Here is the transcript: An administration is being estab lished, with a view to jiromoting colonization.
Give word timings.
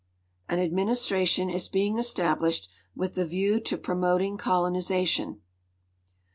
An 0.49 0.57
administration 0.57 1.51
is 1.51 1.67
being 1.67 1.93
estab 1.97 2.39
lished, 2.39 2.67
with 2.95 3.15
a 3.19 3.23
view 3.23 3.59
to 3.59 3.77
jiromoting 3.77 4.35
colonization. 4.39 5.41